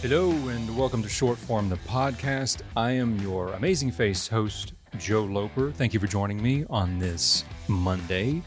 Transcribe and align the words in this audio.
Hello, 0.00 0.30
and 0.30 0.78
welcome 0.78 1.02
to 1.02 1.08
Short 1.08 1.36
Form, 1.36 1.68
the 1.68 1.76
podcast. 1.78 2.62
I 2.76 2.92
am 2.92 3.18
your 3.18 3.48
amazing 3.54 3.90
face 3.90 4.28
host, 4.28 4.74
Joe 4.96 5.24
Loper. 5.24 5.72
Thank 5.72 5.92
you 5.92 5.98
for 5.98 6.06
joining 6.06 6.40
me 6.40 6.64
on 6.70 7.00
this 7.00 7.44
Monday, 7.66 8.40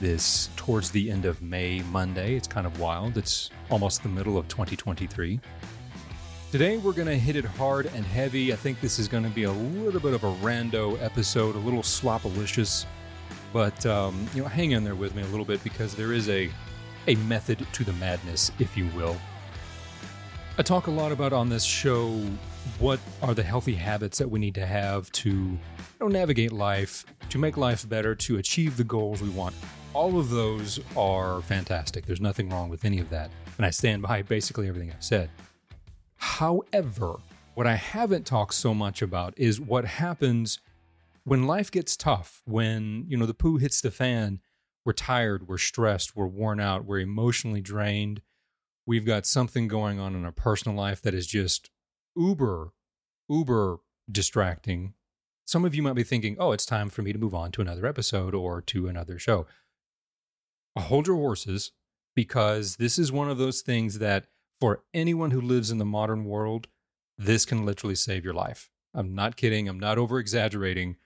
this 0.00 0.50
towards 0.56 0.90
the 0.90 1.08
end 1.08 1.26
of 1.26 1.42
May 1.42 1.82
Monday. 1.82 2.34
It's 2.34 2.48
kind 2.48 2.66
of 2.66 2.80
wild. 2.80 3.16
It's 3.16 3.50
almost 3.70 4.02
the 4.02 4.08
middle 4.08 4.36
of 4.36 4.48
2023. 4.48 5.38
Today, 6.50 6.78
we're 6.78 6.92
going 6.92 7.06
to 7.06 7.16
hit 7.16 7.36
it 7.36 7.44
hard 7.44 7.86
and 7.86 8.04
heavy. 8.04 8.52
I 8.52 8.56
think 8.56 8.80
this 8.80 8.98
is 8.98 9.06
going 9.06 9.22
to 9.22 9.30
be 9.30 9.44
a 9.44 9.52
little 9.52 10.00
bit 10.00 10.12
of 10.12 10.24
a 10.24 10.34
rando 10.44 11.00
episode, 11.00 11.54
a 11.54 11.60
little 11.60 11.82
slopalicious, 11.82 12.84
but 13.52 13.86
um, 13.86 14.26
you 14.34 14.42
know, 14.42 14.48
hang 14.48 14.72
in 14.72 14.82
there 14.82 14.96
with 14.96 15.14
me 15.14 15.22
a 15.22 15.26
little 15.26 15.46
bit 15.46 15.62
because 15.62 15.94
there 15.94 16.12
is 16.12 16.28
a 16.28 16.50
a 17.06 17.14
method 17.14 17.64
to 17.74 17.84
the 17.84 17.92
madness, 17.94 18.50
if 18.58 18.76
you 18.76 18.88
will. 18.88 19.16
I 20.60 20.62
talk 20.62 20.88
a 20.88 20.90
lot 20.90 21.10
about 21.10 21.32
on 21.32 21.48
this 21.48 21.64
show 21.64 22.20
what 22.80 23.00
are 23.22 23.32
the 23.32 23.42
healthy 23.42 23.74
habits 23.74 24.18
that 24.18 24.28
we 24.30 24.38
need 24.38 24.54
to 24.56 24.66
have 24.66 25.10
to 25.12 25.30
you 25.30 25.58
know, 25.98 26.08
navigate 26.08 26.52
life, 26.52 27.06
to 27.30 27.38
make 27.38 27.56
life 27.56 27.88
better, 27.88 28.14
to 28.16 28.36
achieve 28.36 28.76
the 28.76 28.84
goals 28.84 29.22
we 29.22 29.30
want. 29.30 29.54
All 29.94 30.18
of 30.18 30.28
those 30.28 30.78
are 30.98 31.40
fantastic. 31.40 32.04
There's 32.04 32.20
nothing 32.20 32.50
wrong 32.50 32.68
with 32.68 32.84
any 32.84 32.98
of 32.98 33.08
that. 33.08 33.30
And 33.56 33.64
I 33.64 33.70
stand 33.70 34.02
by 34.02 34.20
basically 34.20 34.68
everything 34.68 34.92
I've 34.92 35.02
said. 35.02 35.30
However, 36.16 37.14
what 37.54 37.66
I 37.66 37.76
haven't 37.76 38.26
talked 38.26 38.52
so 38.52 38.74
much 38.74 39.00
about 39.00 39.32
is 39.38 39.58
what 39.58 39.86
happens 39.86 40.58
when 41.24 41.46
life 41.46 41.70
gets 41.70 41.96
tough, 41.96 42.42
when, 42.44 43.06
you 43.08 43.16
know, 43.16 43.24
the 43.24 43.32
poo 43.32 43.56
hits 43.56 43.80
the 43.80 43.90
fan, 43.90 44.40
we're 44.84 44.92
tired, 44.92 45.48
we're 45.48 45.56
stressed, 45.56 46.14
we're 46.14 46.26
worn 46.26 46.60
out, 46.60 46.84
we're 46.84 47.00
emotionally 47.00 47.62
drained, 47.62 48.20
we've 48.86 49.06
got 49.06 49.26
something 49.26 49.68
going 49.68 49.98
on 49.98 50.14
in 50.14 50.24
our 50.24 50.32
personal 50.32 50.76
life 50.76 51.02
that 51.02 51.14
is 51.14 51.26
just 51.26 51.70
uber, 52.16 52.72
uber 53.28 53.78
distracting. 54.10 54.94
Some 55.46 55.64
of 55.64 55.74
you 55.74 55.82
might 55.82 55.94
be 55.94 56.04
thinking, 56.04 56.36
oh, 56.38 56.52
it's 56.52 56.66
time 56.66 56.90
for 56.90 57.02
me 57.02 57.12
to 57.12 57.18
move 57.18 57.34
on 57.34 57.52
to 57.52 57.60
another 57.60 57.86
episode 57.86 58.34
or 58.34 58.60
to 58.62 58.88
another 58.88 59.18
show. 59.18 59.46
Hold 60.78 61.06
your 61.06 61.16
horses 61.16 61.72
because 62.14 62.76
this 62.76 62.98
is 62.98 63.12
one 63.12 63.30
of 63.30 63.38
those 63.38 63.60
things 63.60 63.98
that 63.98 64.26
for 64.60 64.82
anyone 64.94 65.30
who 65.30 65.40
lives 65.40 65.70
in 65.70 65.78
the 65.78 65.84
modern 65.84 66.24
world, 66.24 66.68
this 67.18 67.44
can 67.44 67.64
literally 67.64 67.94
save 67.94 68.24
your 68.24 68.34
life. 68.34 68.70
I'm 68.94 69.14
not 69.14 69.36
kidding. 69.36 69.68
I'm 69.68 69.80
not 69.80 69.98
over 69.98 70.18
exaggerating. 70.18 70.96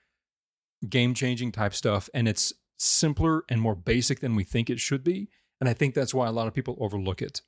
Game 0.87 1.13
changing 1.13 1.51
type 1.51 1.73
stuff. 1.73 2.09
And 2.13 2.27
it's 2.27 2.53
simpler 2.77 3.43
and 3.49 3.61
more 3.61 3.75
basic 3.75 4.19
than 4.19 4.35
we 4.35 4.43
think 4.43 4.69
it 4.69 4.79
should 4.79 5.03
be. 5.03 5.29
And 5.59 5.69
I 5.69 5.73
think 5.73 5.93
that's 5.93 6.13
why 6.13 6.27
a 6.27 6.31
lot 6.31 6.47
of 6.47 6.53
people 6.53 6.77
overlook 6.79 7.21
it. 7.21 7.41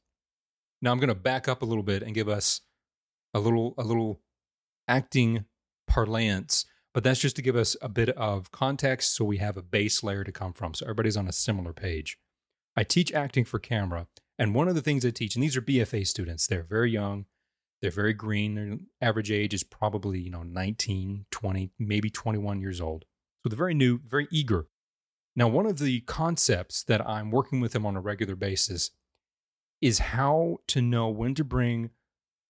Now 0.81 0.91
I'm 0.91 0.99
going 0.99 1.09
to 1.09 1.15
back 1.15 1.47
up 1.47 1.61
a 1.61 1.65
little 1.65 1.83
bit 1.83 2.03
and 2.03 2.13
give 2.13 2.29
us 2.29 2.61
a 3.33 3.39
little 3.39 3.73
a 3.77 3.83
little 3.83 4.21
acting 4.87 5.45
parlance, 5.87 6.65
but 6.93 7.03
that's 7.03 7.19
just 7.19 7.35
to 7.37 7.41
give 7.41 7.55
us 7.55 7.75
a 7.81 7.89
bit 7.89 8.09
of 8.09 8.51
context 8.51 9.15
so 9.15 9.25
we 9.25 9.37
have 9.37 9.57
a 9.57 9.61
base 9.61 10.03
layer 10.03 10.23
to 10.23 10.31
come 10.31 10.53
from 10.53 10.73
so 10.73 10.85
everybody's 10.85 11.17
on 11.17 11.27
a 11.27 11.33
similar 11.33 11.73
page. 11.73 12.17
I 12.75 12.83
teach 12.83 13.11
acting 13.11 13.45
for 13.45 13.59
camera, 13.59 14.07
and 14.37 14.53
one 14.53 14.67
of 14.67 14.75
the 14.75 14.81
things 14.81 15.05
I 15.05 15.09
teach 15.09 15.35
and 15.35 15.43
these 15.43 15.57
are 15.57 15.61
BFA 15.61 16.05
students, 16.05 16.45
they're 16.45 16.63
very 16.63 16.91
young, 16.91 17.25
they're 17.81 17.91
very 17.91 18.13
green, 18.13 18.55
their 18.55 18.77
average 19.01 19.31
age 19.31 19.53
is 19.53 19.63
probably, 19.63 20.19
you 20.19 20.31
know, 20.31 20.43
19, 20.43 21.25
20, 21.31 21.71
maybe 21.79 22.09
21 22.09 22.61
years 22.61 22.81
old. 22.81 23.05
So 23.41 23.49
they're 23.49 23.57
very 23.57 23.73
new, 23.73 23.99
very 24.07 24.27
eager. 24.31 24.67
Now, 25.35 25.47
one 25.47 25.67
of 25.67 25.77
the 25.77 26.01
concepts 26.01 26.83
that 26.83 27.07
I'm 27.07 27.29
working 27.29 27.61
with 27.61 27.73
them 27.73 27.85
on 27.85 27.95
a 27.95 28.01
regular 28.01 28.35
basis 28.35 28.91
is 29.81 29.99
how 29.99 30.57
to 30.67 30.81
know 30.81 31.09
when 31.09 31.35
to 31.35 31.43
bring 31.43 31.91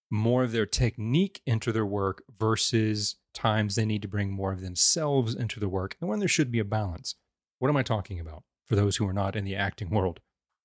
more 0.09 0.44
of 0.44 0.52
their 0.52 0.66
technique 0.66 1.42
into 1.45 1.71
their 1.71 1.86
work 1.86 2.23
versus 2.39 3.15
times 3.33 3.76
they 3.76 3.86
need 3.86 4.02
to 4.02 4.08
bring 4.08 4.32
more 4.32 4.54
of 4.54 4.61
themselves 4.61 5.36
into 5.36 5.60
the 5.60 5.70
work 5.70 5.98
and 5.99 6.10
when 6.10 6.20
there 6.20 6.27
should 6.27 6.52
be 6.52 6.60
a 6.60 6.66
balance. 6.66 7.16
What 7.60 7.70
am 7.70 7.77
I 7.77 7.83
talking 7.83 8.20
about 8.20 8.43
for 8.66 8.76
those 8.76 8.98
who 8.98 9.08
are 9.08 9.14
not 9.14 9.36
in 9.36 9.43
the 9.43 9.55
acting 9.55 9.89
world? 9.89 10.20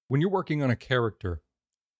When 0.08 0.20
you're 0.20 0.30
working 0.30 0.62
on 0.62 0.70
a 0.70 0.76
character, 0.76 1.42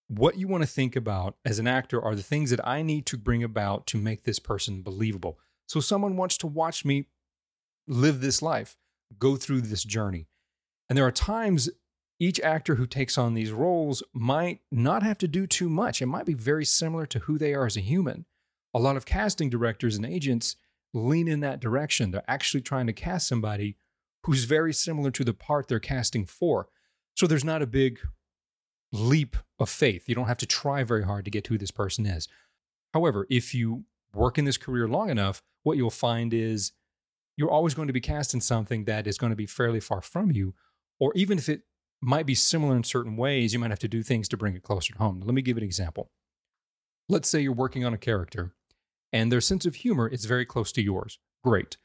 what 0.08 0.36
you 0.36 0.46
want 0.46 0.62
to 0.62 0.68
think 0.68 0.94
about 0.94 1.36
as 1.44 1.58
an 1.58 1.66
actor 1.66 2.00
are 2.00 2.14
the 2.14 2.22
things 2.22 2.50
that 2.50 2.66
I 2.66 2.82
need 2.82 3.06
to 3.06 3.16
bring 3.16 3.42
about 3.42 3.86
to 3.88 3.98
make 3.98 4.24
this 4.24 4.38
person 4.38 4.82
believable. 4.82 5.38
So 5.66 5.80
someone 5.80 6.16
wants 6.16 6.36
to 6.38 6.46
watch 6.46 6.84
me 6.84 7.06
live 7.88 8.20
this 8.20 8.42
life, 8.42 8.76
go 9.18 9.36
through 9.36 9.62
this 9.62 9.84
journey. 9.84 10.28
And 10.88 10.96
there 10.96 11.06
are 11.06 11.12
times 11.12 11.70
each 12.22 12.38
actor 12.38 12.76
who 12.76 12.86
takes 12.86 13.18
on 13.18 13.34
these 13.34 13.50
roles 13.50 14.00
might 14.12 14.60
not 14.70 15.02
have 15.02 15.18
to 15.18 15.26
do 15.26 15.44
too 15.44 15.68
much. 15.68 16.00
It 16.00 16.06
might 16.06 16.24
be 16.24 16.34
very 16.34 16.64
similar 16.64 17.04
to 17.06 17.18
who 17.18 17.36
they 17.36 17.52
are 17.52 17.66
as 17.66 17.76
a 17.76 17.80
human. 17.80 18.26
A 18.72 18.78
lot 18.78 18.96
of 18.96 19.04
casting 19.04 19.50
directors 19.50 19.96
and 19.96 20.06
agents 20.06 20.54
lean 20.94 21.26
in 21.26 21.40
that 21.40 21.58
direction. 21.58 22.12
They're 22.12 22.22
actually 22.28 22.60
trying 22.60 22.86
to 22.86 22.92
cast 22.92 23.26
somebody 23.26 23.76
who's 24.22 24.44
very 24.44 24.72
similar 24.72 25.10
to 25.10 25.24
the 25.24 25.34
part 25.34 25.66
they're 25.66 25.80
casting 25.80 26.24
for. 26.24 26.68
So 27.16 27.26
there's 27.26 27.44
not 27.44 27.60
a 27.60 27.66
big 27.66 27.98
leap 28.92 29.36
of 29.58 29.68
faith. 29.68 30.08
You 30.08 30.14
don't 30.14 30.28
have 30.28 30.38
to 30.38 30.46
try 30.46 30.84
very 30.84 31.04
hard 31.04 31.24
to 31.24 31.30
get 31.32 31.48
who 31.48 31.58
this 31.58 31.72
person 31.72 32.06
is. 32.06 32.28
However, 32.94 33.26
if 33.30 33.52
you 33.52 33.82
work 34.14 34.38
in 34.38 34.44
this 34.44 34.58
career 34.58 34.86
long 34.86 35.10
enough, 35.10 35.42
what 35.64 35.76
you'll 35.76 35.90
find 35.90 36.32
is 36.32 36.70
you're 37.36 37.50
always 37.50 37.74
going 37.74 37.88
to 37.88 37.92
be 37.92 38.00
cast 38.00 38.32
in 38.32 38.40
something 38.40 38.84
that 38.84 39.08
is 39.08 39.18
going 39.18 39.30
to 39.30 39.36
be 39.36 39.46
fairly 39.46 39.80
far 39.80 40.00
from 40.00 40.30
you, 40.30 40.54
or 41.00 41.12
even 41.16 41.36
if 41.36 41.48
it 41.48 41.62
might 42.02 42.26
be 42.26 42.34
similar 42.34 42.76
in 42.76 42.84
certain 42.84 43.16
ways. 43.16 43.52
You 43.52 43.60
might 43.60 43.70
have 43.70 43.78
to 43.78 43.88
do 43.88 44.02
things 44.02 44.28
to 44.28 44.36
bring 44.36 44.54
it 44.54 44.62
closer 44.62 44.92
to 44.92 44.98
home. 44.98 45.22
Let 45.24 45.34
me 45.34 45.42
give 45.42 45.56
an 45.56 45.62
example. 45.62 46.10
Let's 47.08 47.28
say 47.28 47.40
you're 47.40 47.52
working 47.52 47.84
on 47.84 47.94
a 47.94 47.98
character 47.98 48.54
and 49.12 49.30
their 49.30 49.40
sense 49.40 49.66
of 49.66 49.76
humor 49.76 50.08
is 50.08 50.24
very 50.24 50.44
close 50.44 50.72
to 50.72 50.82
yours. 50.82 51.18
Great. 51.44 51.76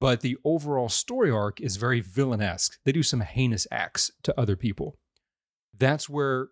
But 0.00 0.20
the 0.20 0.38
overall 0.44 0.88
story 0.88 1.30
arc 1.30 1.60
is 1.60 1.76
very 1.76 2.00
villainesque. 2.00 2.78
They 2.84 2.92
do 2.92 3.02
some 3.02 3.20
heinous 3.20 3.66
acts 3.70 4.10
to 4.22 4.40
other 4.40 4.56
people. 4.56 4.96
That's 5.76 6.08
where 6.08 6.48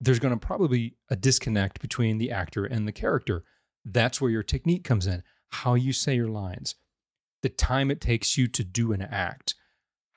there's 0.00 0.18
going 0.18 0.38
to 0.38 0.46
probably 0.46 0.78
be 0.78 0.96
a 1.10 1.16
disconnect 1.16 1.80
between 1.80 2.18
the 2.18 2.30
actor 2.30 2.64
and 2.64 2.86
the 2.86 2.92
character. 2.92 3.44
That's 3.84 4.20
where 4.20 4.30
your 4.30 4.42
technique 4.42 4.84
comes 4.84 5.06
in, 5.06 5.22
how 5.50 5.74
you 5.74 5.92
say 5.92 6.14
your 6.14 6.28
lines, 6.28 6.74
the 7.42 7.48
time 7.48 7.90
it 7.90 8.00
takes 8.00 8.36
you 8.36 8.48
to 8.48 8.64
do 8.64 8.92
an 8.92 9.02
act, 9.02 9.54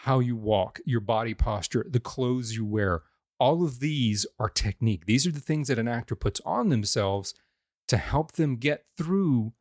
how 0.03 0.19
you 0.19 0.35
walk, 0.35 0.81
your 0.85 0.99
body 0.99 1.33
posture, 1.33 1.85
the 1.89 1.97
clothes 1.97 2.53
you 2.53 2.65
wear. 2.65 3.03
All 3.39 3.63
of 3.63 3.79
these 3.79 4.25
are 4.37 4.49
technique. 4.49 5.05
These 5.05 5.25
are 5.25 5.31
the 5.31 5.39
things 5.39 5.69
that 5.69 5.79
an 5.79 5.87
actor 5.87 6.13
puts 6.13 6.41
on 6.45 6.67
themselves 6.67 7.33
to 7.87 7.95
help 7.95 8.33
them 8.33 8.57
get 8.57 8.83
through 8.97 9.53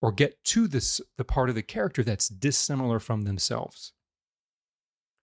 or 0.00 0.12
get 0.12 0.44
to 0.44 0.68
this 0.68 1.00
the 1.18 1.24
part 1.24 1.48
of 1.48 1.56
the 1.56 1.64
character 1.64 2.04
that's 2.04 2.28
dissimilar 2.28 3.00
from 3.00 3.22
themselves. 3.22 3.92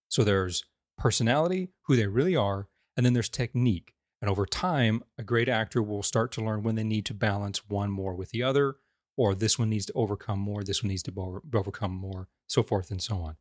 So 0.10 0.26
there's 0.26 0.66
personality, 0.98 1.70
who 1.84 1.96
they 1.96 2.08
really 2.08 2.36
are, 2.36 2.68
and 2.98 3.06
then 3.06 3.14
there's 3.14 3.30
technique. 3.30 3.94
And 4.22 4.30
over 4.30 4.46
time, 4.46 5.04
a 5.18 5.24
great 5.24 5.48
actor 5.48 5.82
will 5.82 6.04
start 6.04 6.34
to 6.34 6.44
learn 6.44 6.64
when 6.64 6.76
they 6.76 6.84
need 6.84 7.06
to 7.06 7.14
balance 7.14 7.70
one 7.70 7.92
more 7.92 8.14
with 8.14 8.32
the 8.32 8.44
other, 8.44 8.76
or 9.16 9.34
this 9.34 9.58
one 9.58 9.70
needs 9.70 9.86
to 9.86 9.94
overcome 9.94 10.40
more, 10.40 10.66
this 10.66 10.84
one 10.84 10.90
needs 10.90 11.04
to 11.04 11.42
overcome 11.54 11.96
more, 11.96 12.28
so 12.46 12.62
forth 12.62 12.92
and 12.92 13.02
so 13.02 13.20
on. 13.20 13.38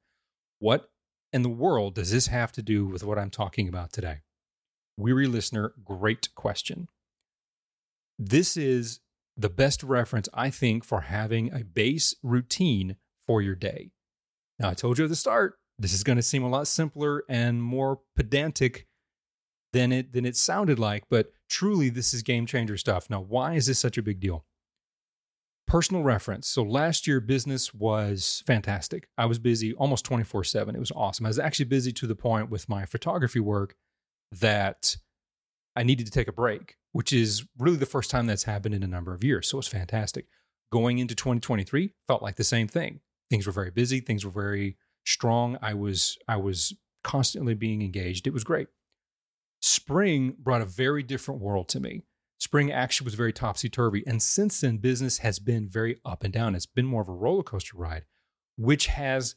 What 0.58 0.90
in 1.32 1.42
the 1.42 1.48
world 1.48 1.94
does 1.94 2.10
this 2.10 2.28
have 2.28 2.52
to 2.52 2.62
do 2.62 2.86
with 2.86 3.04
what 3.04 3.18
I'm 3.18 3.30
talking 3.30 3.68
about 3.68 3.92
today? 3.92 4.22
Weary 4.96 5.26
listener, 5.26 5.74
great 5.84 6.34
question. 6.34 6.88
This 8.18 8.56
is 8.56 9.00
the 9.36 9.50
best 9.50 9.82
reference, 9.82 10.28
I 10.32 10.48
think, 10.48 10.84
for 10.84 11.02
having 11.02 11.52
a 11.52 11.62
base 11.62 12.14
routine 12.22 12.96
for 13.26 13.42
your 13.42 13.54
day. 13.54 13.90
Now, 14.58 14.70
I 14.70 14.74
told 14.74 14.96
you 14.98 15.04
at 15.04 15.10
the 15.10 15.16
start, 15.16 15.58
this 15.78 15.92
is 15.92 16.04
going 16.04 16.16
to 16.16 16.22
seem 16.22 16.42
a 16.42 16.48
lot 16.48 16.66
simpler 16.66 17.24
and 17.28 17.62
more 17.62 18.00
pedantic 18.16 18.86
than 19.74 19.92
it 19.92 20.14
than 20.14 20.24
it 20.24 20.36
sounded 20.36 20.78
like, 20.78 21.04
but 21.10 21.32
truly 21.50 21.90
this 21.90 22.14
is 22.14 22.22
game 22.22 22.46
changer 22.46 22.78
stuff. 22.78 23.10
Now, 23.10 23.20
why 23.20 23.54
is 23.54 23.66
this 23.66 23.78
such 23.78 23.98
a 23.98 24.02
big 24.02 24.20
deal? 24.20 24.46
Personal 25.66 26.04
reference. 26.04 26.46
So 26.46 26.62
last 26.62 27.06
year, 27.06 27.20
business 27.20 27.74
was 27.74 28.42
fantastic. 28.46 29.08
I 29.18 29.26
was 29.26 29.38
busy 29.40 29.74
almost 29.74 30.04
24 30.04 30.44
7. 30.44 30.76
It 30.76 30.78
was 30.78 30.92
awesome. 30.92 31.26
I 31.26 31.28
was 31.28 31.38
actually 31.38 31.64
busy 31.64 31.92
to 31.92 32.06
the 32.06 32.14
point 32.14 32.50
with 32.50 32.68
my 32.68 32.86
photography 32.86 33.40
work 33.40 33.74
that 34.32 34.96
I 35.74 35.82
needed 35.82 36.06
to 36.06 36.12
take 36.12 36.28
a 36.28 36.32
break, 36.32 36.76
which 36.92 37.12
is 37.12 37.44
really 37.58 37.76
the 37.76 37.86
first 37.86 38.10
time 38.10 38.26
that's 38.26 38.44
happened 38.44 38.74
in 38.74 38.82
a 38.82 38.88
number 38.88 39.12
of 39.12 39.24
years. 39.24 39.48
So 39.48 39.56
it 39.56 39.58
was 39.58 39.68
fantastic. 39.68 40.26
Going 40.72 40.98
into 40.98 41.14
2023 41.14 41.94
felt 42.06 42.22
like 42.22 42.36
the 42.36 42.44
same 42.44 42.68
thing. 42.68 43.00
Things 43.28 43.46
were 43.46 43.52
very 43.52 43.70
busy, 43.70 44.00
things 44.00 44.24
were 44.24 44.30
very 44.30 44.76
strong. 45.04 45.58
I 45.60 45.74
was 45.74 46.16
I 46.28 46.36
was 46.36 46.74
constantly 47.02 47.54
being 47.54 47.82
engaged. 47.82 48.26
It 48.26 48.32
was 48.32 48.44
great. 48.44 48.68
Spring 49.60 50.36
brought 50.38 50.62
a 50.62 50.66
very 50.66 51.02
different 51.02 51.40
world 51.40 51.68
to 51.70 51.80
me 51.80 52.02
spring 52.38 52.70
actually 52.70 53.06
was 53.06 53.14
very 53.14 53.32
topsy 53.32 53.68
turvy. 53.68 54.04
And 54.06 54.22
since 54.22 54.60
then, 54.60 54.78
business 54.78 55.18
has 55.18 55.38
been 55.38 55.68
very 55.68 56.00
up 56.04 56.24
and 56.24 56.32
down. 56.32 56.54
It's 56.54 56.66
been 56.66 56.86
more 56.86 57.02
of 57.02 57.08
a 57.08 57.12
roller 57.12 57.42
coaster 57.42 57.76
ride, 57.76 58.04
which 58.56 58.86
has 58.86 59.36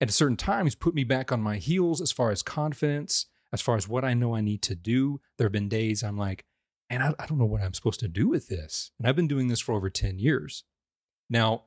at 0.00 0.10
certain 0.10 0.36
times 0.36 0.74
put 0.74 0.94
me 0.94 1.04
back 1.04 1.32
on 1.32 1.40
my 1.40 1.56
heels 1.56 2.00
as 2.00 2.12
far 2.12 2.30
as 2.30 2.42
confidence, 2.42 3.26
as 3.52 3.60
far 3.60 3.76
as 3.76 3.88
what 3.88 4.04
I 4.04 4.14
know 4.14 4.34
I 4.34 4.40
need 4.40 4.62
to 4.62 4.74
do. 4.74 5.20
There 5.36 5.46
have 5.46 5.52
been 5.52 5.68
days 5.68 6.02
I'm 6.02 6.16
like, 6.16 6.44
and 6.90 7.02
I, 7.02 7.14
I 7.18 7.26
don't 7.26 7.38
know 7.38 7.44
what 7.44 7.62
I'm 7.62 7.74
supposed 7.74 8.00
to 8.00 8.08
do 8.08 8.28
with 8.28 8.48
this. 8.48 8.92
And 8.98 9.06
I've 9.06 9.16
been 9.16 9.28
doing 9.28 9.48
this 9.48 9.60
for 9.60 9.74
over 9.74 9.90
10 9.90 10.18
years. 10.18 10.64
Now, 11.28 11.64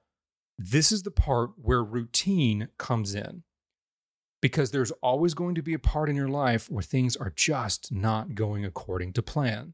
this 0.57 0.91
is 0.91 1.03
the 1.03 1.11
part 1.11 1.51
where 1.57 1.83
routine 1.83 2.69
comes 2.77 3.15
in 3.15 3.43
because 4.41 4.71
there's 4.71 4.91
always 5.03 5.33
going 5.33 5.55
to 5.55 5.61
be 5.61 5.73
a 5.73 5.79
part 5.79 6.09
in 6.09 6.15
your 6.15 6.27
life 6.27 6.69
where 6.69 6.83
things 6.83 7.15
are 7.15 7.31
just 7.35 7.91
not 7.91 8.33
going 8.35 8.65
according 8.65 9.13
to 9.13 9.21
plan. 9.21 9.73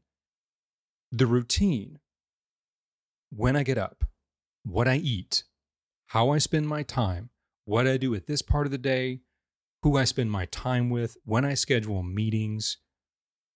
The 1.10 1.26
routine, 1.26 2.00
when 3.30 3.56
I 3.56 3.62
get 3.62 3.78
up, 3.78 4.04
what 4.64 4.86
I 4.86 4.96
eat, 4.96 5.44
how 6.08 6.30
I 6.30 6.38
spend 6.38 6.68
my 6.68 6.82
time, 6.82 7.30
what 7.64 7.86
I 7.86 7.96
do 7.96 8.14
at 8.14 8.26
this 8.26 8.42
part 8.42 8.66
of 8.66 8.72
the 8.72 8.78
day, 8.78 9.20
who 9.82 9.96
I 9.96 10.04
spend 10.04 10.30
my 10.30 10.44
time 10.46 10.90
with, 10.90 11.16
when 11.24 11.44
I 11.44 11.54
schedule 11.54 12.02
meetings, 12.02 12.76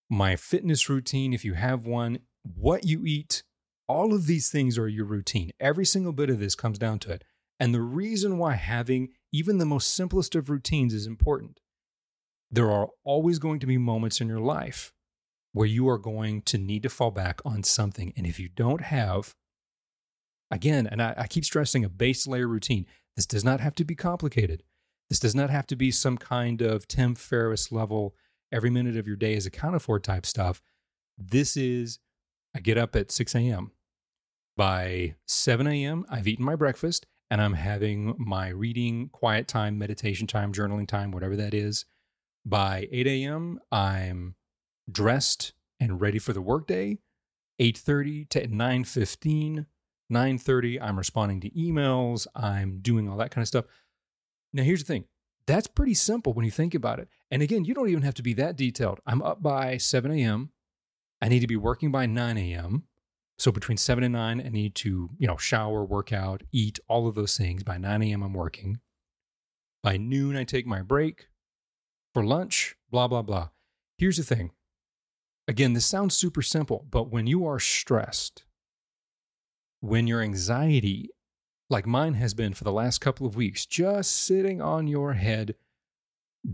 my 0.09 0.35
fitness 0.35 0.89
routine, 0.89 1.33
if 1.33 1.45
you 1.45 1.53
have 1.53 1.85
one, 1.85 2.19
what 2.43 2.85
you 2.85 3.05
eat, 3.05 3.43
all 3.87 4.13
of 4.13 4.25
these 4.25 4.49
things 4.49 4.77
are 4.77 4.87
your 4.87 5.05
routine. 5.05 5.51
Every 5.59 5.85
single 5.85 6.13
bit 6.13 6.29
of 6.29 6.39
this 6.39 6.55
comes 6.55 6.79
down 6.79 6.99
to 6.99 7.11
it. 7.11 7.23
And 7.59 7.73
the 7.73 7.81
reason 7.81 8.39
why 8.39 8.53
having 8.53 9.09
even 9.31 9.59
the 9.59 9.65
most 9.65 9.95
simplest 9.95 10.33
of 10.33 10.49
routines 10.49 10.93
is 10.93 11.05
important. 11.05 11.59
There 12.49 12.71
are 12.71 12.89
always 13.03 13.37
going 13.37 13.59
to 13.59 13.67
be 13.67 13.77
moments 13.77 14.21
in 14.21 14.27
your 14.27 14.39
life 14.39 14.91
where 15.53 15.67
you 15.67 15.87
are 15.87 15.97
going 15.97 16.41
to 16.41 16.57
need 16.57 16.83
to 16.83 16.89
fall 16.89 17.11
back 17.11 17.39
on 17.45 17.63
something. 17.63 18.11
And 18.17 18.25
if 18.25 18.39
you 18.39 18.49
don't 18.49 18.81
have, 18.81 19.35
again, 20.51 20.87
and 20.87 21.01
I, 21.01 21.13
I 21.17 21.27
keep 21.27 21.45
stressing 21.45 21.85
a 21.85 21.89
base 21.89 22.27
layer 22.27 22.47
routine, 22.47 22.85
this 23.15 23.25
does 23.25 23.45
not 23.45 23.59
have 23.59 23.75
to 23.75 23.85
be 23.85 23.95
complicated. 23.95 24.63
This 25.09 25.19
does 25.19 25.35
not 25.35 25.51
have 25.51 25.67
to 25.67 25.75
be 25.75 25.91
some 25.91 26.17
kind 26.17 26.61
of 26.61 26.87
Tim 26.87 27.13
Ferriss 27.15 27.71
level, 27.71 28.15
every 28.51 28.69
minute 28.69 28.97
of 28.97 29.07
your 29.07 29.15
day 29.15 29.33
is 29.33 29.45
accounted 29.45 29.81
for 29.81 29.99
type 29.99 30.25
stuff. 30.25 30.61
This 31.17 31.55
is, 31.55 31.99
I 32.55 32.59
get 32.59 32.77
up 32.77 32.95
at 32.95 33.11
6 33.11 33.35
a.m. 33.35 33.71
By 34.57 35.15
7 35.27 35.65
a.m., 35.67 36.05
I've 36.09 36.27
eaten 36.27 36.45
my 36.45 36.55
breakfast 36.55 37.05
and 37.29 37.41
I'm 37.41 37.53
having 37.53 38.15
my 38.17 38.49
reading, 38.49 39.09
quiet 39.11 39.47
time, 39.47 39.77
meditation 39.77 40.27
time, 40.27 40.53
journaling 40.53 40.87
time, 40.87 41.11
whatever 41.11 41.35
that 41.35 41.53
is. 41.53 41.85
By 42.45 42.87
8 42.91 43.07
a.m., 43.07 43.59
I'm 43.71 44.35
dressed 44.91 45.53
and 45.79 46.01
ready 46.01 46.19
for 46.19 46.33
the 46.33 46.41
workday. 46.41 46.99
8:30 47.59 48.25
to 48.29 48.47
9:15, 48.47 49.65
9:30, 50.09 50.81
I'm 50.81 50.97
responding 50.97 51.39
to 51.41 51.49
emails, 51.51 52.27
I'm 52.35 52.79
doing 52.79 53.07
all 53.07 53.17
that 53.17 53.31
kind 53.31 53.43
of 53.43 53.47
stuff. 53.47 53.65
Now, 54.51 54.63
here's 54.63 54.83
the 54.83 54.87
thing. 54.87 55.05
That's 55.45 55.67
pretty 55.67 55.93
simple 55.93 56.33
when 56.33 56.45
you 56.45 56.51
think 56.51 56.73
about 56.73 56.99
it. 56.99 57.09
And 57.29 57.41
again, 57.41 57.65
you 57.65 57.73
don't 57.73 57.89
even 57.89 58.03
have 58.03 58.13
to 58.15 58.23
be 58.23 58.33
that 58.35 58.55
detailed. 58.55 58.99
I'm 59.05 59.21
up 59.21 59.41
by 59.41 59.77
7 59.77 60.11
a.m. 60.11 60.51
I 61.21 61.27
need 61.27 61.41
to 61.41 61.47
be 61.47 61.57
working 61.57 61.91
by 61.91 62.05
9 62.05 62.37
a.m. 62.37 62.83
So 63.37 63.51
between 63.51 63.77
7 63.77 64.03
and 64.03 64.13
9, 64.13 64.41
I 64.41 64.49
need 64.49 64.75
to, 64.75 65.09
you 65.17 65.27
know, 65.27 65.37
shower, 65.37 65.83
work 65.83 66.13
out, 66.13 66.43
eat, 66.51 66.79
all 66.87 67.07
of 67.07 67.15
those 67.15 67.37
things. 67.37 67.63
By 67.63 67.77
9 67.77 68.01
a.m., 68.03 68.23
I'm 68.23 68.33
working. 68.33 68.79
By 69.81 69.97
noon, 69.97 70.37
I 70.37 70.43
take 70.43 70.65
my 70.65 70.81
break 70.81 71.27
for 72.13 72.23
lunch, 72.23 72.75
blah, 72.89 73.07
blah, 73.07 73.21
blah. 73.21 73.49
Here's 73.97 74.17
the 74.17 74.23
thing. 74.23 74.51
Again, 75.47 75.73
this 75.73 75.85
sounds 75.85 76.15
super 76.15 76.41
simple, 76.41 76.85
but 76.89 77.11
when 77.11 77.27
you 77.27 77.45
are 77.45 77.59
stressed, 77.59 78.45
when 79.81 80.07
your 80.07 80.21
anxiety, 80.21 81.09
like 81.69 81.85
mine 81.85 82.13
has 82.13 82.33
been 82.33 82.53
for 82.53 82.63
the 82.63 82.71
last 82.71 82.99
couple 82.99 83.27
of 83.27 83.35
weeks, 83.35 83.65
just 83.65 84.11
sitting 84.11 84.61
on 84.61 84.87
your 84.87 85.13
head, 85.13 85.55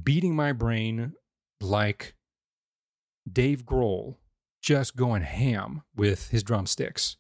beating 0.03 0.35
my 0.35 0.51
brain 0.51 1.13
like 1.61 2.15
Dave 3.31 3.65
Grohl 3.65 4.15
just 4.61 4.95
going 4.95 5.21
ham 5.21 5.83
with 5.95 6.29
his 6.29 6.43
drumsticks. 6.43 7.17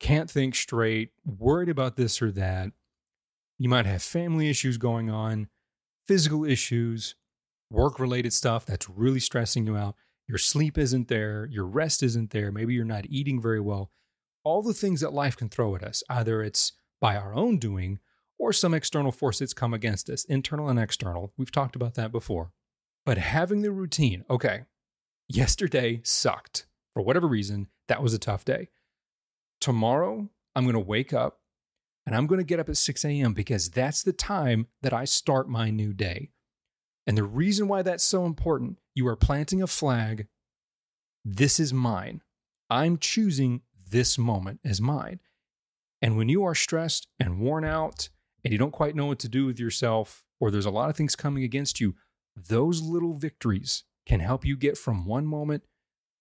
Can't 0.00 0.30
think 0.30 0.54
straight, 0.54 1.10
worried 1.24 1.68
about 1.68 1.96
this 1.96 2.20
or 2.20 2.30
that. 2.32 2.72
You 3.58 3.68
might 3.68 3.86
have 3.86 4.02
family 4.02 4.50
issues 4.50 4.76
going 4.76 5.10
on, 5.10 5.48
physical 6.06 6.44
issues, 6.44 7.14
work 7.70 7.98
related 7.98 8.32
stuff 8.32 8.66
that's 8.66 8.88
really 8.88 9.20
stressing 9.20 9.66
you 9.66 9.76
out. 9.76 9.96
Your 10.28 10.38
sleep 10.38 10.76
isn't 10.76 11.08
there, 11.08 11.48
your 11.50 11.66
rest 11.66 12.02
isn't 12.02 12.30
there, 12.30 12.50
maybe 12.50 12.74
you're 12.74 12.84
not 12.84 13.06
eating 13.08 13.40
very 13.40 13.60
well. 13.60 13.90
All 14.44 14.62
the 14.62 14.74
things 14.74 15.00
that 15.00 15.12
life 15.12 15.36
can 15.36 15.48
throw 15.48 15.74
at 15.76 15.84
us, 15.84 16.02
either 16.08 16.42
it's 16.42 16.72
by 17.00 17.16
our 17.16 17.34
own 17.34 17.58
doing 17.58 17.98
or 18.38 18.52
some 18.52 18.74
external 18.74 19.12
force 19.12 19.38
that's 19.38 19.54
come 19.54 19.72
against 19.72 20.10
us, 20.10 20.24
internal 20.24 20.68
and 20.68 20.78
external. 20.78 21.32
We've 21.36 21.52
talked 21.52 21.76
about 21.76 21.94
that 21.94 22.12
before. 22.12 22.52
But 23.04 23.18
having 23.18 23.62
the 23.62 23.70
routine, 23.70 24.24
okay, 24.28 24.62
yesterday 25.28 26.00
sucked. 26.04 26.66
For 26.92 27.02
whatever 27.02 27.26
reason, 27.26 27.68
that 27.88 28.02
was 28.02 28.14
a 28.14 28.18
tough 28.18 28.44
day. 28.44 28.68
Tomorrow, 29.60 30.28
I'm 30.54 30.64
going 30.64 30.74
to 30.74 30.80
wake 30.80 31.12
up 31.12 31.40
and 32.06 32.14
I'm 32.14 32.26
going 32.26 32.38
to 32.38 32.44
get 32.44 32.60
up 32.60 32.68
at 32.68 32.76
6 32.76 33.04
a.m. 33.04 33.32
because 33.32 33.70
that's 33.70 34.02
the 34.02 34.12
time 34.12 34.66
that 34.82 34.92
I 34.92 35.04
start 35.04 35.48
my 35.48 35.70
new 35.70 35.92
day. 35.92 36.30
And 37.06 37.16
the 37.16 37.24
reason 37.24 37.68
why 37.68 37.82
that's 37.82 38.04
so 38.04 38.24
important, 38.26 38.78
you 38.96 39.06
are 39.06 39.14
planting 39.14 39.62
a 39.62 39.66
flag. 39.68 40.26
This 41.24 41.60
is 41.60 41.72
mine. 41.72 42.22
I'm 42.70 42.98
choosing 42.98 43.60
this 43.88 44.18
moment 44.18 44.58
as 44.64 44.80
mine. 44.80 45.20
And 46.02 46.16
when 46.16 46.28
you 46.28 46.44
are 46.44 46.54
stressed 46.54 47.06
and 47.20 47.38
worn 47.38 47.64
out 47.64 48.08
and 48.42 48.52
you 48.52 48.58
don't 48.58 48.72
quite 48.72 48.96
know 48.96 49.06
what 49.06 49.18
to 49.20 49.28
do 49.28 49.46
with 49.46 49.60
yourself, 49.60 50.24
or 50.40 50.50
there's 50.50 50.66
a 50.66 50.70
lot 50.70 50.88
of 50.90 50.96
things 50.96 51.14
coming 51.14 51.44
against 51.44 51.78
you, 51.78 51.94
those 52.34 52.80
little 52.80 53.14
victories 53.14 53.84
can 54.06 54.20
help 54.20 54.44
you 54.44 54.56
get 54.56 54.78
from 54.78 55.04
one 55.04 55.26
moment 55.26 55.64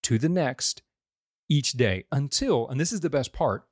to 0.03 0.19
the 0.19 0.29
next 0.29 0.81
each 1.47 1.73
day 1.73 2.03
until, 2.11 2.67
and 2.67 2.79
this 2.79 2.91
is 2.91 2.99
the 2.99 3.09
best 3.09 3.31
part, 3.31 3.67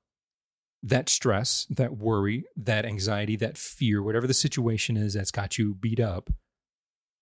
that 0.81 1.09
stress, 1.09 1.65
that 1.69 1.97
worry, 1.97 2.45
that 2.55 2.85
anxiety, 2.85 3.35
that 3.37 3.57
fear, 3.57 4.01
whatever 4.01 4.27
the 4.27 4.33
situation 4.33 4.95
is 4.95 5.13
that's 5.13 5.31
got 5.31 5.57
you 5.57 5.73
beat 5.73 5.99
up, 5.99 6.29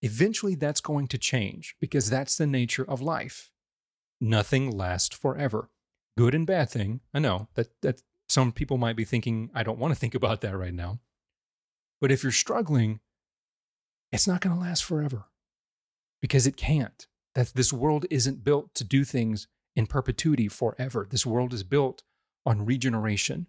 eventually 0.02 0.56
that's 0.56 0.82
going 0.82 1.08
to 1.08 1.18
change 1.18 1.76
because 1.80 2.10
that's 2.10 2.38
the 2.38 2.48
nature 2.48 2.86
of 2.88 3.02
life. 3.02 3.52
Nothing 4.20 4.72
lasts 4.72 5.16
forever. 5.16 5.70
Good 6.18 6.36
and 6.36 6.46
bad 6.46 6.70
thing. 6.70 7.02
I 7.14 7.20
know 7.20 7.48
that 7.56 7.70
that 7.82 8.02
some 8.30 8.52
people 8.52 8.78
might 8.78 8.96
be 8.96 9.06
thinking 9.06 9.50
I 9.54 9.64
don't 9.64 9.80
want 9.80 9.94
to 9.94 10.00
think 10.00 10.16
about 10.16 10.42
that 10.42 10.58
right 10.58 10.74
now. 10.74 11.00
But 12.00 12.12
if 12.12 12.24
you're 12.24 12.32
struggling, 12.32 13.00
it's 14.12 14.28
not 14.28 14.42
going 14.42 14.56
to 14.56 14.62
last 14.62 14.84
forever 14.84 15.26
because 16.22 16.48
it 16.48 16.58
can't. 16.58 17.08
That 17.34 17.54
this 17.56 17.72
world 17.72 18.06
isn't 18.10 18.44
built 18.44 18.74
to 18.76 18.84
do 18.84 19.06
things 19.06 19.48
in 19.76 19.88
perpetuity 19.88 20.50
forever. 20.50 21.08
This 21.10 21.26
world 21.26 21.54
is 21.54 21.64
built 21.64 22.04
on 22.46 22.66
regeneration. 22.66 23.48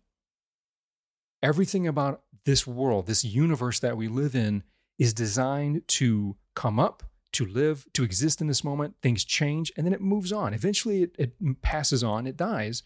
Everything 1.42 1.88
about 1.88 2.23
this 2.44 2.66
world, 2.66 3.06
this 3.06 3.25
universe 3.25 3.80
that 3.80 3.97
we 3.97 4.06
live 4.06 4.37
in, 4.37 4.62
is 4.99 5.12
designed 5.12 5.82
to 5.88 6.37
come 6.54 6.78
up, 6.78 7.02
to 7.32 7.47
live, 7.47 7.87
to 7.94 8.04
exist 8.04 8.40
in 8.40 8.47
this 8.47 8.62
moment. 8.62 8.94
Things 9.02 9.25
change 9.25 9.73
and 9.76 9.87
then 9.87 9.94
it 9.94 10.00
moves 10.00 10.32
on. 10.32 10.52
Eventually 10.52 11.02
it, 11.02 11.16
it 11.18 11.62
passes 11.62 12.04
on, 12.04 12.26
it 12.26 12.37
dies. 12.37 12.82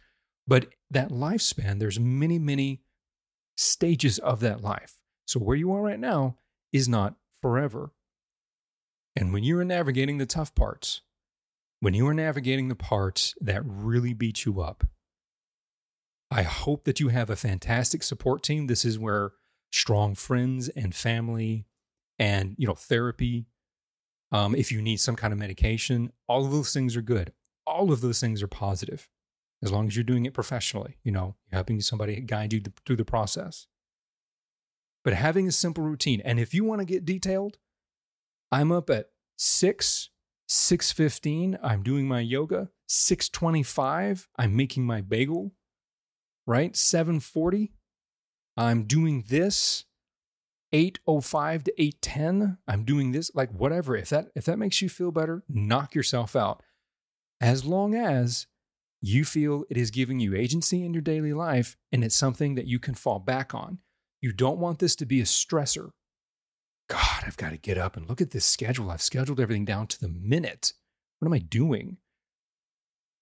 But 0.46 0.68
that 0.90 1.10
lifespan, 1.10 1.80
there's 1.80 1.98
many, 1.98 2.38
many 2.38 2.82
stages 3.56 4.18
of 4.18 4.40
that 4.40 4.60
life. 4.60 4.94
So 5.26 5.40
where 5.40 5.56
you 5.56 5.72
are 5.72 5.82
right 5.82 5.98
now 5.98 6.36
is 6.72 6.88
not 6.88 7.16
forever. 7.42 7.90
And 9.16 9.32
when 9.32 9.42
you 9.42 9.58
are 9.58 9.64
navigating 9.64 10.18
the 10.18 10.26
tough 10.26 10.54
parts, 10.54 11.00
when 11.80 11.94
you 11.94 12.06
are 12.06 12.14
navigating 12.14 12.68
the 12.68 12.76
parts 12.76 13.34
that 13.40 13.62
really 13.64 14.12
beat 14.12 14.44
you 14.44 14.60
up, 14.60 14.84
I 16.30 16.42
hope 16.42 16.84
that 16.84 17.00
you 17.00 17.08
have 17.08 17.30
a 17.30 17.36
fantastic 17.36 18.02
support 18.02 18.42
team. 18.42 18.66
This 18.66 18.84
is 18.84 18.98
where 18.98 19.32
strong 19.72 20.14
friends 20.14 20.68
and 20.68 20.94
family 20.94 21.66
and, 22.18 22.54
you 22.58 22.66
know, 22.66 22.74
therapy, 22.74 23.46
um, 24.32 24.54
if 24.54 24.72
you 24.72 24.82
need 24.82 24.98
some 24.98 25.16
kind 25.16 25.32
of 25.32 25.38
medication, 25.38 26.12
all 26.28 26.44
of 26.44 26.52
those 26.52 26.72
things 26.72 26.96
are 26.96 27.02
good. 27.02 27.32
All 27.66 27.92
of 27.92 28.00
those 28.00 28.20
things 28.20 28.42
are 28.42 28.48
positive 28.48 29.08
as 29.62 29.72
long 29.72 29.86
as 29.86 29.96
you're 29.96 30.04
doing 30.04 30.26
it 30.26 30.34
professionally, 30.34 30.96
you 31.02 31.12
know, 31.12 31.34
helping 31.50 31.80
somebody 31.80 32.20
guide 32.20 32.52
you 32.52 32.62
through 32.84 32.96
the 32.96 33.04
process. 33.04 33.66
But 35.04 35.14
having 35.14 35.48
a 35.48 35.52
simple 35.52 35.84
routine, 35.84 36.20
and 36.24 36.38
if 36.38 36.52
you 36.52 36.64
want 36.64 36.80
to 36.80 36.84
get 36.84 37.04
detailed, 37.04 37.58
I'm 38.52 38.70
up 38.72 38.90
at 38.90 39.10
6, 39.36 40.10
6:15, 40.48 41.58
I'm 41.62 41.82
doing 41.82 42.06
my 42.06 42.20
yoga. 42.20 42.70
6:25, 42.88 44.28
I'm 44.36 44.54
making 44.54 44.84
my 44.84 45.00
bagel. 45.00 45.54
Right? 46.46 46.74
7:40, 46.74 47.72
I'm 48.56 48.84
doing 48.84 49.24
this. 49.28 49.85
8:05 50.72 51.64
to 51.64 51.72
8:10, 51.78 52.58
I'm 52.66 52.84
doing 52.84 53.12
this. 53.12 53.30
Like 53.34 53.50
whatever. 53.52 53.96
If 53.96 54.10
that 54.10 54.28
if 54.34 54.44
that 54.44 54.58
makes 54.58 54.82
you 54.82 54.88
feel 54.88 55.12
better, 55.12 55.42
knock 55.48 55.94
yourself 55.94 56.36
out. 56.36 56.62
As 57.40 57.64
long 57.64 57.94
as 57.94 58.46
you 59.00 59.24
feel 59.24 59.64
it 59.70 59.76
is 59.76 59.90
giving 59.90 60.20
you 60.20 60.34
agency 60.34 60.84
in 60.84 60.94
your 60.94 61.02
daily 61.02 61.32
life 61.32 61.76
and 61.92 62.02
it's 62.02 62.16
something 62.16 62.54
that 62.54 62.66
you 62.66 62.78
can 62.78 62.94
fall 62.94 63.18
back 63.18 63.54
on. 63.54 63.78
You 64.20 64.32
don't 64.32 64.58
want 64.58 64.78
this 64.78 64.96
to 64.96 65.06
be 65.06 65.20
a 65.20 65.24
stressor 65.24 65.90
God, 66.88 67.24
I've 67.26 67.36
got 67.36 67.50
to 67.50 67.56
get 67.56 67.78
up 67.78 67.96
and 67.96 68.08
look 68.08 68.20
at 68.20 68.30
this 68.30 68.44
schedule. 68.44 68.90
I've 68.90 69.02
scheduled 69.02 69.40
everything 69.40 69.64
down 69.64 69.86
to 69.88 70.00
the 70.00 70.08
minute. 70.08 70.72
What 71.18 71.26
am 71.26 71.32
I 71.32 71.38
doing? 71.38 71.98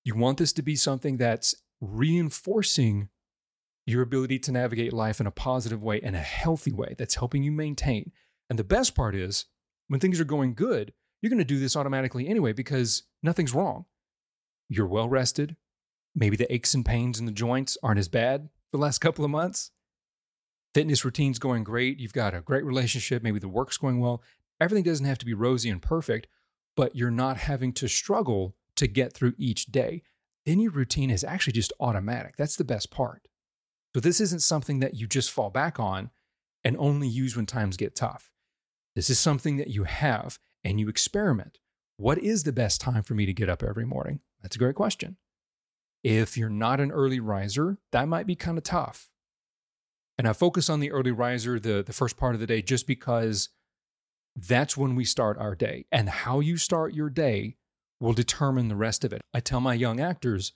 You 0.05 0.17
want 0.17 0.39
this 0.39 0.53
to 0.55 0.63
be 0.63 0.77
something 0.77 1.17
that's 1.17 1.55
reinforcing 1.81 3.09
your 3.87 4.03
ability 4.03 4.39
to 4.41 4.53
navigate 4.53 4.93
life 4.93 5.21
in 5.21 5.27
a 5.27 5.31
positive 5.31 5.83
way 5.83 6.01
and 6.01 6.17
a 6.17 6.21
healthy 6.21 6.73
way 6.73 6.95
that's 6.99 7.17
helping 7.17 7.43
you 7.43 7.53
maintain. 7.53 8.13
And 8.49 8.59
the 8.59 8.65
best 8.65 8.95
part 8.95 9.15
is 9.15 9.47
when 9.89 10.01
things 10.01 10.21
are 10.21 10.25
going 10.25 10.55
good, 10.55 10.93
you're 11.21 11.31
going 11.31 11.39
to 11.39 11.45
do 11.45 11.59
this 11.59 11.77
automatically 11.77 12.29
anyway 12.29 12.53
because 12.53 13.05
nothing's 13.23 13.55
wrong. 13.55 13.85
You're 14.69 14.87
well 14.87 15.09
rested. 15.09 15.57
Maybe 16.15 16.37
the 16.37 16.53
aches 16.53 16.75
and 16.75 16.85
pains 16.85 17.19
in 17.19 17.27
the 17.27 17.33
joints 17.33 17.77
aren't 17.83 17.99
as 17.99 18.09
bad 18.09 18.49
the 18.73 18.79
last 18.79 18.99
couple 19.01 19.25
of 19.25 19.31
months. 19.31 19.71
Fitness 20.75 21.05
routine's 21.05 21.39
going 21.39 21.63
great. 21.63 22.01
You've 22.01 22.13
got 22.13 22.35
a 22.35 22.41
great 22.41 22.65
relationship. 22.65 23.23
Maybe 23.23 23.39
the 23.39 23.49
work's 23.49 23.79
going 23.79 24.01
well. 24.01 24.23
Everything 24.61 24.85
doesn't 24.85 25.07
have 25.07 25.19
to 25.19 25.27
be 25.27 25.35
rosy 25.35 25.71
and 25.71 25.81
perfect, 25.81 26.27
but 26.77 26.97
you're 26.97 27.11
not 27.11 27.37
having 27.37 27.73
to 27.75 27.89
struggle 27.89 28.57
to 28.77 28.87
get 28.87 29.13
through 29.13 29.35
each 29.39 29.67
day. 29.67 30.03
Then 30.47 30.59
your 30.59 30.73
routine 30.73 31.11
is 31.11 31.25
actually 31.25 31.53
just 31.53 31.73
automatic. 31.81 32.37
That's 32.37 32.57
the 32.57 32.65
best 32.65 32.91
part. 32.91 33.29
So 33.95 34.01
this 34.01 34.21
isn't 34.21 34.43
something 34.43 34.81
that 34.81 34.95
you 34.95 35.07
just 35.07 35.31
fall 35.31 35.51
back 35.51 35.79
on 35.79 36.11
and 36.65 36.77
only 36.79 37.07
use 37.07 37.37
when 37.37 37.47
times 37.47 37.77
get 37.77 37.95
tough. 37.95 38.31
This 38.97 39.09
is 39.09 39.19
something 39.19 39.57
that 39.59 39.69
you 39.69 39.85
have 39.85 40.39
and 40.65 40.81
you 40.81 40.89
experiment. 40.89 41.59
What 41.97 42.19
is 42.19 42.43
the 42.43 42.53
best 42.53 42.81
time 42.81 43.03
for 43.03 43.15
me 43.15 43.25
to 43.27 43.33
get 43.33 43.49
up 43.49 43.63
every 43.63 43.85
morning? 43.85 44.21
That's 44.43 44.57
a 44.57 44.59
great 44.59 44.75
question. 44.75 45.17
If 46.03 46.37
you're 46.37 46.51
not 46.51 46.81
an 46.81 46.91
early 46.91 47.21
riser, 47.21 47.79
that 47.93 48.09
might 48.09 48.27
be 48.27 48.35
kind 48.35 48.59
of 48.59 48.65
tough. 48.65 49.11
And 50.19 50.29
I 50.29 50.33
focus 50.33 50.69
on 50.69 50.81
the 50.81 50.91
early 50.91 51.13
riser, 51.13 51.59
the, 51.59 51.83
the 51.83 51.93
first 51.93 52.17
part 52.17 52.35
of 52.35 52.41
the 52.41 52.47
day, 52.47 52.63
just 52.63 52.87
because 52.87 53.49
that's 54.37 54.77
when 54.77 54.97
we 54.97 55.05
start 55.05 55.39
our 55.39 55.55
day. 55.55 55.87
And 55.93 56.09
how 56.09 56.41
you 56.41 56.57
start 56.57 56.95
your 56.95 57.11
day 57.11 57.57
will 58.01 58.13
determine 58.13 58.69
the 58.69 58.77
rest 58.77 59.05
of 59.05 59.13
it. 59.13 59.23
I 59.33 59.41
tell 59.41 59.61
my 59.61 59.75
young 59.75 60.01
actors 60.01 60.53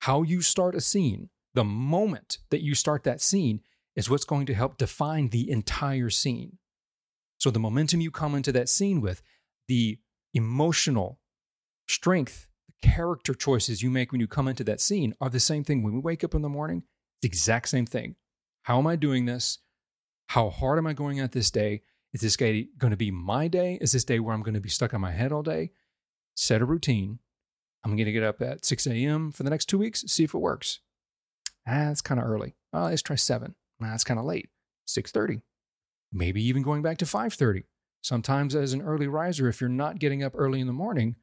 how 0.00 0.22
you 0.22 0.40
start 0.40 0.74
a 0.74 0.80
scene, 0.80 1.30
the 1.54 1.64
moment 1.64 2.38
that 2.50 2.62
you 2.62 2.74
start 2.74 3.04
that 3.04 3.20
scene, 3.20 3.60
is 3.94 4.08
what's 4.08 4.24
going 4.24 4.46
to 4.46 4.54
help 4.54 4.78
define 4.78 5.28
the 5.28 5.50
entire 5.50 6.10
scene. 6.10 6.58
So 7.38 7.50
the 7.50 7.58
momentum 7.58 8.00
you 8.00 8.10
come 8.10 8.34
into 8.34 8.52
that 8.52 8.68
scene 8.68 9.00
with, 9.00 9.22
the 9.68 9.98
emotional 10.32 11.18
strength, 11.88 12.48
the 12.66 12.88
character 12.88 13.34
choices 13.34 13.82
you 13.82 13.90
make 13.90 14.12
when 14.12 14.20
you 14.20 14.26
come 14.26 14.48
into 14.48 14.64
that 14.64 14.80
scene 14.80 15.14
are 15.20 15.28
the 15.28 15.40
same 15.40 15.64
thing 15.64 15.82
when 15.82 15.94
we 15.94 16.00
wake 16.00 16.24
up 16.24 16.34
in 16.34 16.42
the 16.42 16.48
morning. 16.48 16.84
The 17.20 17.28
exact 17.28 17.68
same 17.68 17.86
thing. 17.86 18.16
How 18.62 18.78
am 18.78 18.86
I 18.86 18.96
doing 18.96 19.26
this? 19.26 19.58
How 20.28 20.50
hard 20.50 20.78
am 20.78 20.86
I 20.86 20.92
going 20.92 21.20
at 21.20 21.32
this 21.32 21.50
day? 21.50 21.82
Is 22.12 22.20
this 22.20 22.36
day 22.36 22.68
going 22.78 22.90
to 22.90 22.96
be 22.96 23.10
my 23.10 23.48
day? 23.48 23.78
Is 23.80 23.92
this 23.92 24.04
day 24.04 24.20
where 24.20 24.34
I'm 24.34 24.42
going 24.42 24.54
to 24.54 24.60
be 24.60 24.68
stuck 24.68 24.94
on 24.94 25.00
my 25.00 25.12
head 25.12 25.32
all 25.32 25.42
day? 25.42 25.70
Set 26.34 26.62
a 26.62 26.64
routine. 26.64 27.18
I'm 27.84 27.96
going 27.96 28.06
to 28.06 28.12
get 28.12 28.22
up 28.22 28.40
at 28.40 28.64
6 28.64 28.86
a.m. 28.86 29.32
for 29.32 29.42
the 29.42 29.50
next 29.50 29.66
two 29.66 29.78
weeks, 29.78 30.04
see 30.06 30.24
if 30.24 30.34
it 30.34 30.38
works. 30.38 30.80
Ah, 31.66 31.92
kind 32.02 32.20
of 32.20 32.26
early. 32.26 32.54
Oh, 32.72 32.84
let's 32.84 33.02
try 33.02 33.16
7. 33.16 33.54
Ah, 33.82 33.96
kind 34.04 34.18
of 34.18 34.26
late. 34.26 34.50
6.30. 34.88 35.42
Maybe 36.12 36.42
even 36.42 36.62
going 36.62 36.82
back 36.82 36.98
to 36.98 37.04
5.30. 37.04 37.64
Sometimes 38.02 38.54
as 38.54 38.72
an 38.72 38.82
early 38.82 39.06
riser, 39.06 39.48
if 39.48 39.60
you're 39.60 39.70
not 39.70 39.98
getting 39.98 40.22
up 40.22 40.32
early 40.34 40.60
in 40.60 40.66
the 40.66 40.72
morning, 40.72 41.16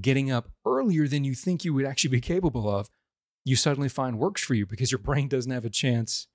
getting 0.00 0.30
up 0.30 0.50
earlier 0.64 1.08
than 1.08 1.24
you 1.24 1.34
think 1.34 1.64
you 1.64 1.74
would 1.74 1.84
actually 1.84 2.10
be 2.10 2.20
capable 2.20 2.68
of, 2.68 2.88
you 3.44 3.56
suddenly 3.56 3.88
find 3.88 4.18
works 4.18 4.42
for 4.42 4.54
you 4.54 4.66
because 4.66 4.92
your 4.92 4.98
brain 5.00 5.28
doesn't 5.28 5.50
have 5.50 5.64
a 5.64 5.70
chance 5.70 6.28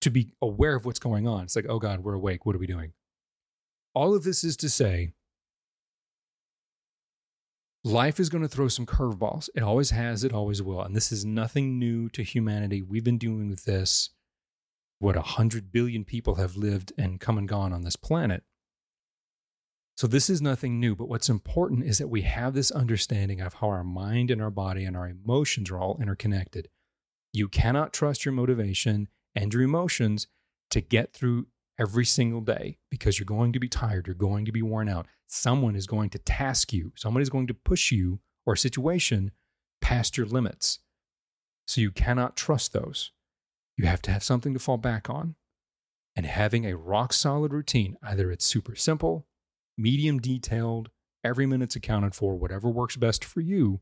to 0.00 0.10
be 0.10 0.32
aware 0.42 0.74
of 0.74 0.84
what's 0.84 0.98
going 0.98 1.26
on. 1.26 1.44
It's 1.44 1.56
like, 1.56 1.66
oh 1.68 1.78
God, 1.78 2.00
we're 2.00 2.14
awake. 2.14 2.44
What 2.44 2.56
are 2.56 2.58
we 2.58 2.66
doing? 2.66 2.92
All 3.94 4.14
of 4.14 4.24
this 4.24 4.42
is 4.44 4.56
to 4.58 4.68
say, 4.68 5.12
life 7.84 8.18
is 8.18 8.30
going 8.30 8.42
to 8.42 8.48
throw 8.48 8.68
some 8.68 8.86
curveballs. 8.86 9.48
It 9.54 9.62
always 9.62 9.90
has, 9.90 10.24
it 10.24 10.32
always 10.32 10.62
will. 10.62 10.80
And 10.80 10.96
this 10.96 11.12
is 11.12 11.24
nothing 11.24 11.78
new 11.78 12.08
to 12.10 12.22
humanity. 12.22 12.82
We've 12.82 13.04
been 13.04 13.48
with 13.48 13.64
this. 13.64 14.10
What, 14.98 15.16
100 15.16 15.70
billion 15.70 16.04
people 16.04 16.36
have 16.36 16.56
lived 16.56 16.92
and 16.96 17.20
come 17.20 17.36
and 17.36 17.46
gone 17.46 17.72
on 17.72 17.82
this 17.82 17.96
planet. 17.96 18.42
So, 19.96 20.06
this 20.06 20.28
is 20.28 20.42
nothing 20.42 20.80
new, 20.80 20.96
but 20.96 21.08
what's 21.08 21.28
important 21.28 21.84
is 21.84 21.98
that 21.98 22.08
we 22.08 22.22
have 22.22 22.54
this 22.54 22.72
understanding 22.72 23.40
of 23.40 23.54
how 23.54 23.68
our 23.68 23.84
mind 23.84 24.30
and 24.30 24.42
our 24.42 24.50
body 24.50 24.84
and 24.84 24.96
our 24.96 25.08
emotions 25.08 25.70
are 25.70 25.78
all 25.78 25.98
interconnected. 26.00 26.68
You 27.32 27.48
cannot 27.48 27.92
trust 27.92 28.24
your 28.24 28.32
motivation 28.32 29.08
and 29.36 29.52
your 29.52 29.62
emotions 29.62 30.26
to 30.70 30.80
get 30.80 31.12
through 31.12 31.46
every 31.78 32.04
single 32.04 32.40
day 32.40 32.78
because 32.90 33.18
you're 33.18 33.26
going 33.26 33.52
to 33.52 33.60
be 33.60 33.68
tired, 33.68 34.06
you're 34.06 34.14
going 34.14 34.44
to 34.44 34.52
be 34.52 34.62
worn 34.62 34.88
out. 34.88 35.06
Someone 35.26 35.74
is 35.74 35.86
going 35.86 36.10
to 36.10 36.18
task 36.18 36.72
you, 36.72 36.92
someone 36.96 37.22
is 37.22 37.30
going 37.30 37.46
to 37.48 37.54
push 37.54 37.90
you 37.90 38.20
or 38.46 38.54
a 38.54 38.58
situation 38.58 39.32
past 39.80 40.16
your 40.16 40.26
limits. 40.26 40.80
So 41.66 41.80
you 41.80 41.90
cannot 41.90 42.36
trust 42.36 42.72
those. 42.72 43.12
You 43.76 43.86
have 43.86 44.02
to 44.02 44.10
have 44.10 44.22
something 44.22 44.52
to 44.54 44.60
fall 44.60 44.76
back 44.76 45.10
on. 45.10 45.34
And 46.16 46.26
having 46.26 46.64
a 46.64 46.76
rock 46.76 47.12
solid 47.12 47.52
routine, 47.52 47.96
either 48.02 48.30
it's 48.30 48.46
super 48.46 48.76
simple, 48.76 49.26
medium 49.76 50.20
detailed, 50.20 50.90
every 51.24 51.46
minute's 51.46 51.74
accounted 51.74 52.14
for, 52.14 52.36
whatever 52.36 52.68
works 52.68 52.96
best 52.96 53.24
for 53.24 53.40
you, 53.40 53.80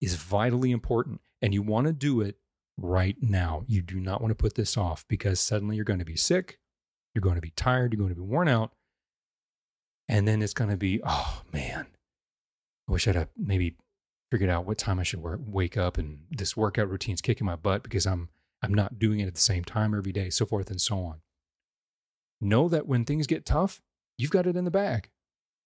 is 0.00 0.16
vitally 0.16 0.72
important. 0.72 1.20
And 1.40 1.54
you 1.54 1.62
want 1.62 1.86
to 1.86 1.92
do 1.92 2.20
it 2.22 2.36
right 2.76 3.16
now. 3.20 3.62
You 3.66 3.82
do 3.82 4.00
not 4.00 4.20
want 4.20 4.30
to 4.32 4.42
put 4.42 4.54
this 4.54 4.76
off 4.76 5.04
because 5.08 5.38
suddenly 5.38 5.76
you're 5.76 5.84
going 5.84 6.00
to 6.00 6.04
be 6.04 6.16
sick 6.16 6.58
you're 7.14 7.22
going 7.22 7.36
to 7.36 7.40
be 7.40 7.52
tired. 7.56 7.92
You're 7.92 7.98
going 7.98 8.14
to 8.14 8.20
be 8.20 8.26
worn 8.26 8.48
out. 8.48 8.72
And 10.08 10.26
then 10.26 10.42
it's 10.42 10.54
going 10.54 10.70
to 10.70 10.76
be, 10.76 11.00
oh 11.04 11.42
man, 11.52 11.86
I 12.88 12.92
wish 12.92 13.06
I'd 13.06 13.14
have 13.14 13.28
maybe 13.36 13.76
figured 14.30 14.50
out 14.50 14.66
what 14.66 14.78
time 14.78 14.98
I 14.98 15.02
should 15.02 15.22
work, 15.22 15.40
wake 15.44 15.76
up 15.76 15.98
and 15.98 16.20
this 16.30 16.56
workout 16.56 16.88
routine's 16.88 17.20
kicking 17.20 17.46
my 17.46 17.56
butt 17.56 17.82
because 17.82 18.06
I'm 18.06 18.28
I'm 18.62 18.74
not 18.74 18.98
doing 18.98 19.20
it 19.20 19.26
at 19.26 19.34
the 19.34 19.40
same 19.40 19.64
time 19.64 19.94
every 19.94 20.12
day, 20.12 20.28
so 20.28 20.44
forth 20.44 20.70
and 20.70 20.80
so 20.80 20.98
on. 20.98 21.20
Know 22.40 22.68
that 22.68 22.86
when 22.86 23.04
things 23.04 23.26
get 23.26 23.46
tough, 23.46 23.80
you've 24.18 24.30
got 24.30 24.46
it 24.46 24.56
in 24.56 24.64
the 24.64 24.70
bag. 24.70 25.08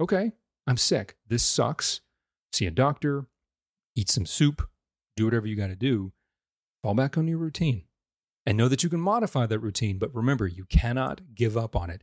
Okay, 0.01 0.33
I'm 0.67 0.77
sick. 0.77 1.17
This 1.27 1.43
sucks. 1.43 2.03
See 2.53 2.67
a 2.67 2.71
doctor, 2.71 3.27
eat 3.97 4.09
some 4.11 4.27
soup, 4.27 4.69
do 5.17 5.25
whatever 5.25 5.47
you 5.47 5.57
got 5.57 5.69
to 5.69 5.77
do. 5.77 6.13
Fall 6.85 6.95
back 6.95 7.19
on 7.19 7.27
your 7.27 7.39
routine 7.39 7.83
and 8.47 8.57
know 8.57 8.69
that 8.69 8.83
you 8.83 8.91
can 8.91 9.01
modify 9.01 9.47
that 9.47 9.59
routine. 9.59 9.99
But 9.99 10.15
remember, 10.15 10.47
you 10.47 10.65
cannot 10.67 11.35
give 11.35 11.57
up 11.57 11.75
on 11.75 11.91
it. 11.91 12.03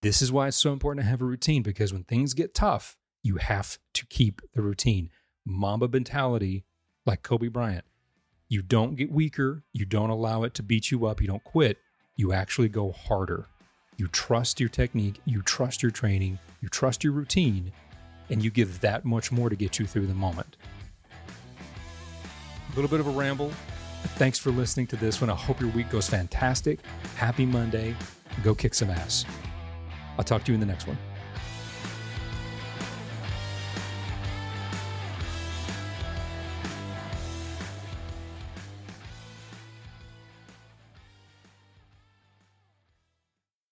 This 0.00 0.22
is 0.22 0.30
why 0.30 0.48
it's 0.48 0.56
so 0.56 0.72
important 0.72 1.04
to 1.04 1.10
have 1.10 1.20
a 1.20 1.26
routine 1.26 1.62
because 1.62 1.92
when 1.92 2.04
things 2.04 2.34
get 2.34 2.54
tough, 2.54 2.96
you 3.22 3.36
have 3.36 3.78
to 3.94 4.06
keep 4.06 4.40
the 4.54 4.62
routine. 4.62 5.10
Mamba 5.44 5.88
mentality, 5.88 6.64
like 7.04 7.22
Kobe 7.22 7.48
Bryant. 7.48 7.84
You 8.48 8.62
don't 8.62 8.96
get 8.96 9.10
weaker. 9.10 9.64
You 9.72 9.84
don't 9.84 10.10
allow 10.10 10.42
it 10.44 10.54
to 10.54 10.62
beat 10.62 10.90
you 10.90 11.04
up. 11.06 11.20
You 11.20 11.26
don't 11.26 11.44
quit. 11.44 11.78
You 12.16 12.32
actually 12.32 12.68
go 12.68 12.92
harder. 12.92 13.46
You 13.96 14.08
trust 14.08 14.60
your 14.60 14.68
technique. 14.68 15.20
You 15.24 15.42
trust 15.42 15.82
your 15.82 15.90
training. 15.90 16.38
You 16.60 16.68
trust 16.68 17.02
your 17.02 17.12
routine. 17.12 17.72
And 18.30 18.42
you 18.42 18.50
give 18.50 18.80
that 18.80 19.04
much 19.04 19.32
more 19.32 19.50
to 19.50 19.56
get 19.56 19.78
you 19.78 19.86
through 19.86 20.06
the 20.06 20.14
moment. 20.14 20.56
A 22.72 22.74
little 22.74 22.88
bit 22.88 23.00
of 23.00 23.06
a 23.06 23.10
ramble, 23.10 23.52
Thanks 24.16 24.38
for 24.38 24.50
listening 24.50 24.86
to 24.88 24.96
this 24.96 25.20
one. 25.20 25.30
I 25.30 25.34
hope 25.34 25.60
your 25.60 25.70
week 25.70 25.90
goes 25.90 26.08
fantastic. 26.08 26.80
Happy 27.16 27.46
Monday. 27.46 27.94
Go 28.42 28.54
kick 28.54 28.74
some 28.74 28.90
ass. 28.90 29.24
I'll 30.18 30.24
talk 30.24 30.44
to 30.44 30.52
you 30.52 30.54
in 30.54 30.60
the 30.60 30.66
next 30.66 30.86
one. 30.86 30.98